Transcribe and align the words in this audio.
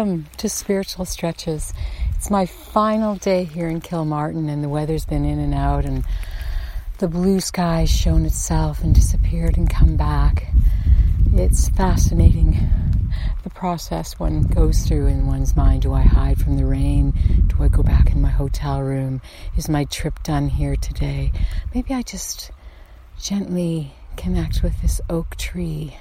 to 0.00 0.48
Spiritual 0.48 1.04
Stretches. 1.04 1.74
It's 2.16 2.30
my 2.30 2.46
final 2.46 3.16
day 3.16 3.44
here 3.44 3.68
in 3.68 3.82
Kilmartin, 3.82 4.48
and 4.48 4.64
the 4.64 4.68
weather's 4.70 5.04
been 5.04 5.26
in 5.26 5.38
and 5.38 5.52
out, 5.52 5.84
and 5.84 6.06
the 6.96 7.06
blue 7.06 7.38
sky 7.38 7.84
shown 7.84 8.24
itself 8.24 8.82
and 8.82 8.94
disappeared 8.94 9.58
and 9.58 9.68
come 9.68 9.96
back. 9.96 10.46
It's 11.34 11.68
fascinating 11.68 12.56
the 13.42 13.50
process 13.50 14.18
one 14.18 14.44
goes 14.44 14.84
through 14.84 15.08
in 15.08 15.26
one's 15.26 15.54
mind. 15.54 15.82
Do 15.82 15.92
I 15.92 16.00
hide 16.00 16.40
from 16.40 16.56
the 16.56 16.64
rain? 16.64 17.12
Do 17.48 17.62
I 17.62 17.68
go 17.68 17.82
back 17.82 18.10
in 18.10 18.22
my 18.22 18.30
hotel 18.30 18.80
room? 18.80 19.20
Is 19.58 19.68
my 19.68 19.84
trip 19.84 20.22
done 20.22 20.48
here 20.48 20.76
today? 20.76 21.30
Maybe 21.74 21.92
I 21.92 22.00
just 22.00 22.52
gently 23.20 23.92
connect 24.16 24.62
with 24.62 24.80
this 24.80 25.02
oak 25.10 25.36
tree 25.36 25.98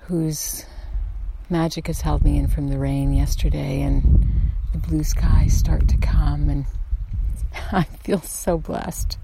whose 0.00 0.66
magic 1.48 1.86
has 1.86 2.00
held 2.00 2.24
me 2.24 2.38
in 2.38 2.48
from 2.48 2.68
the 2.68 2.78
rain 2.78 3.12
yesterday 3.12 3.82
and 3.82 4.52
the 4.72 4.78
blue 4.78 5.04
skies 5.04 5.56
start 5.56 5.88
to 5.88 5.96
come 5.98 6.48
and 6.48 6.66
I 7.72 7.84
feel 7.84 8.20
so 8.20 8.58
blessed. 8.58 9.18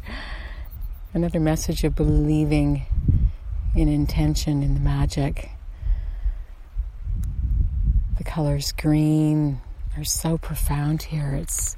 Another 1.15 1.41
message 1.41 1.85
of 1.85 1.95
believing 1.95 2.87
in 3.75 3.89
intention 3.89 4.63
in 4.63 4.75
the 4.75 4.81
magic. 4.81 5.51
The 8.19 8.25
colors 8.25 8.73
green 8.73 9.61
are 9.97 10.05
so 10.05 10.39
profound 10.39 11.03
here. 11.03 11.35
It's, 11.35 11.77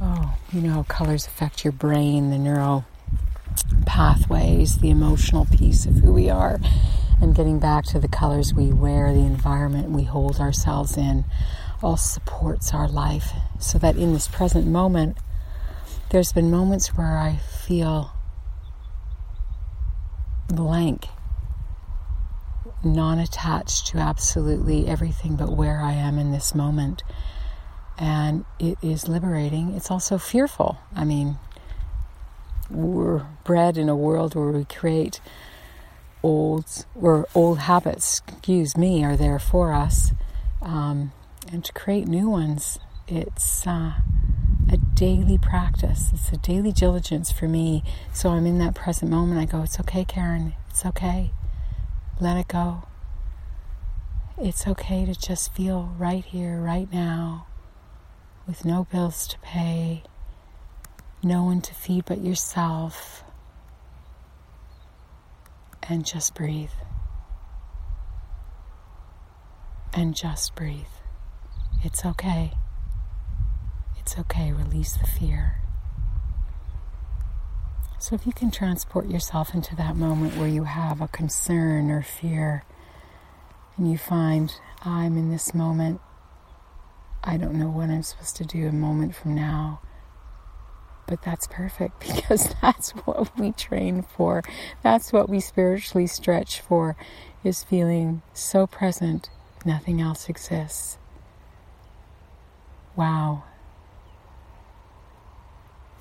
oh, 0.00 0.36
you 0.52 0.60
know 0.60 0.70
how 0.70 0.82
colors 0.84 1.26
affect 1.26 1.64
your 1.64 1.72
brain, 1.72 2.30
the 2.30 2.38
neural 2.38 2.84
pathways, 3.86 4.78
the 4.78 4.90
emotional 4.90 5.46
piece 5.46 5.86
of 5.86 5.96
who 5.96 6.12
we 6.12 6.30
are, 6.30 6.58
and 7.20 7.34
getting 7.34 7.58
back 7.58 7.84
to 7.86 7.98
the 7.98 8.08
colors 8.08 8.54
we 8.54 8.72
wear, 8.72 9.12
the 9.12 9.20
environment 9.20 9.90
we 9.90 10.04
hold 10.04 10.40
ourselves 10.40 10.96
in, 10.96 11.24
all 11.82 11.96
supports 11.96 12.72
our 12.72 12.88
life. 12.88 13.32
So 13.58 13.78
that 13.78 13.96
in 13.96 14.12
this 14.12 14.28
present 14.28 14.66
moment, 14.66 15.16
there's 16.10 16.32
been 16.32 16.50
moments 16.50 16.88
where 16.96 17.18
I 17.18 17.36
feel 17.36 18.12
blank, 20.48 21.06
non 22.84 23.18
attached 23.18 23.86
to 23.88 23.98
absolutely 23.98 24.86
everything 24.86 25.36
but 25.36 25.56
where 25.56 25.80
I 25.80 25.92
am 25.92 26.18
in 26.18 26.32
this 26.32 26.54
moment. 26.54 27.02
And 27.96 28.44
it 28.58 28.76
is 28.82 29.08
liberating. 29.08 29.74
It's 29.74 29.90
also 29.90 30.18
fearful. 30.18 30.78
I 30.94 31.04
mean, 31.04 31.38
we're 32.70 33.26
bred 33.44 33.78
in 33.78 33.88
a 33.88 33.96
world 33.96 34.34
where 34.34 34.50
we 34.50 34.64
create 34.64 35.20
old 36.24 36.86
or 36.94 37.28
old 37.34 37.58
habits, 37.60 38.22
excuse 38.26 38.76
me, 38.76 39.04
are 39.04 39.16
there 39.16 39.38
for 39.38 39.72
us, 39.72 40.12
um, 40.62 41.12
and 41.52 41.64
to 41.64 41.72
create 41.72 42.08
new 42.08 42.28
ones. 42.28 42.78
It's 43.06 43.66
uh, 43.66 43.92
a 44.70 44.76
daily 44.94 45.38
practice. 45.38 46.10
It's 46.12 46.32
a 46.32 46.38
daily 46.38 46.72
diligence 46.72 47.30
for 47.30 47.46
me. 47.46 47.84
So 48.12 48.30
I'm 48.30 48.46
in 48.46 48.58
that 48.58 48.74
present 48.74 49.10
moment. 49.10 49.40
I 49.40 49.44
go, 49.44 49.62
"It's 49.62 49.78
okay, 49.80 50.04
Karen. 50.04 50.54
It's 50.70 50.84
okay. 50.86 51.32
Let 52.20 52.36
it 52.38 52.48
go. 52.48 52.84
It's 54.38 54.66
okay 54.66 55.04
to 55.04 55.14
just 55.14 55.52
feel 55.52 55.94
right 55.98 56.24
here, 56.24 56.58
right 56.60 56.90
now, 56.92 57.46
with 58.46 58.64
no 58.64 58.84
bills 58.90 59.28
to 59.28 59.38
pay." 59.40 60.02
no 61.24 61.42
one 61.44 61.60
to 61.62 61.74
feed 61.74 62.04
but 62.04 62.20
yourself, 62.20 63.23
and 65.88 66.04
just 66.04 66.34
breathe. 66.34 66.70
And 69.92 70.14
just 70.14 70.54
breathe. 70.54 70.86
It's 71.82 72.04
okay. 72.04 72.52
It's 73.98 74.18
okay. 74.18 74.52
Release 74.52 74.96
the 74.96 75.06
fear. 75.06 75.60
So, 77.98 78.14
if 78.14 78.26
you 78.26 78.32
can 78.32 78.50
transport 78.50 79.08
yourself 79.08 79.54
into 79.54 79.74
that 79.76 79.96
moment 79.96 80.36
where 80.36 80.48
you 80.48 80.64
have 80.64 81.00
a 81.00 81.08
concern 81.08 81.90
or 81.90 82.02
fear, 82.02 82.64
and 83.76 83.90
you 83.90 83.96
find, 83.96 84.54
I'm 84.82 85.16
in 85.16 85.30
this 85.30 85.54
moment, 85.54 86.00
I 87.22 87.36
don't 87.36 87.54
know 87.54 87.68
what 87.68 87.88
I'm 87.88 88.02
supposed 88.02 88.36
to 88.36 88.44
do 88.44 88.68
a 88.68 88.72
moment 88.72 89.14
from 89.14 89.34
now 89.34 89.80
but 91.06 91.22
that's 91.22 91.46
perfect 91.46 92.00
because 92.00 92.54
that's 92.60 92.90
what 92.90 93.38
we 93.38 93.52
train 93.52 94.02
for. 94.02 94.42
That's 94.82 95.12
what 95.12 95.28
we 95.28 95.40
spiritually 95.40 96.06
stretch 96.06 96.60
for 96.60 96.96
is 97.42 97.62
feeling 97.62 98.22
so 98.32 98.66
present, 98.66 99.30
nothing 99.64 100.00
else 100.00 100.28
exists. 100.28 100.98
Wow. 102.96 103.44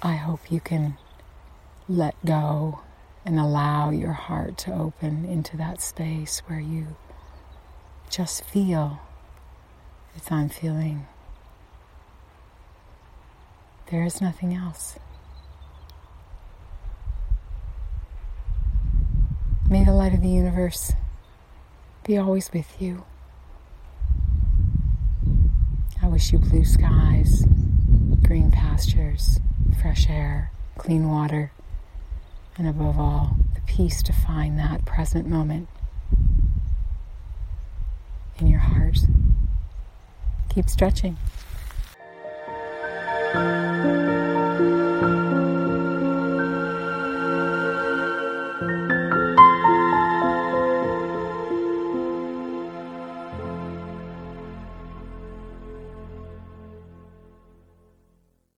I 0.02 0.16
hope 0.16 0.52
you 0.52 0.60
can 0.60 0.98
let 1.88 2.16
go 2.26 2.82
and 3.26 3.40
allow 3.40 3.90
your 3.90 4.12
heart 4.14 4.58
to 4.60 4.74
open 4.74 5.26
into 5.26 5.58
that 5.58 5.82
space 5.82 6.42
where 6.48 6.60
you 6.60 6.96
just 8.10 8.44
feel 8.44 9.00
as 10.16 10.30
I'm 10.30 10.50
feeling 10.50 11.08
there 13.94 14.04
is 14.04 14.22
nothing 14.22 14.56
else. 14.56 14.98
May 19.70 19.86
the 19.86 19.92
light 19.92 20.16
of 20.16 20.22
the 20.24 20.30
universe 20.30 20.94
be 22.04 22.18
always 22.18 22.52
with 22.52 22.82
you. 22.82 23.06
I 26.02 26.08
wish 26.08 26.34
you 26.34 26.40
blue 26.40 26.66
skies, 26.66 27.46
green 28.24 28.50
pastures, 28.50 29.40
fresh 29.80 30.10
air, 30.10 30.52
clean 30.76 31.08
water, 31.08 31.52
and 32.58 32.68
above 32.68 32.98
all, 32.98 33.38
the 33.54 33.62
peace 33.62 34.02
to 34.04 34.12
find 34.12 34.58
that 34.58 34.86
present 34.86 35.28
moment 35.28 35.70
in 38.40 38.48
your 38.48 38.60
heart. 38.60 38.98
Keep 40.50 40.68
stretching. 40.68 41.16